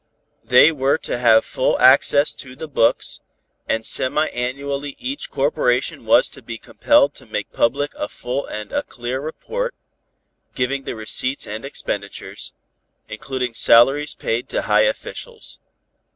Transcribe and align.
They 0.43 0.71
were 0.71 0.97
to 0.97 1.19
have 1.19 1.45
full 1.45 1.77
access 1.79 2.33
to 2.33 2.55
the 2.55 2.67
books, 2.67 3.19
and 3.69 3.85
semi 3.85 4.29
annually 4.29 4.95
each 4.97 5.29
corporation 5.29 6.05
was 6.07 6.27
to 6.29 6.41
be 6.41 6.57
compelled 6.57 7.13
to 7.13 7.27
make 7.27 7.53
public 7.53 7.93
a 7.93 8.09
full 8.09 8.47
and 8.47 8.73
a 8.73 8.81
clear 8.81 9.19
report, 9.21 9.75
giving 10.55 10.85
the 10.85 10.95
receipts 10.95 11.45
and 11.45 11.63
expenditures, 11.63 12.51
including 13.09 13.53
salaries 13.53 14.15
paid 14.15 14.49
to 14.49 14.63
high 14.63 14.85
officials. 14.85 15.59